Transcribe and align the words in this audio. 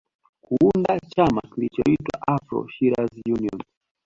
Kuunda 0.41 0.99
chama 1.11 1.41
kilichoitwa 1.41 2.21
Afro 2.27 2.67
Shirazi 2.67 3.21
Union 3.33 3.61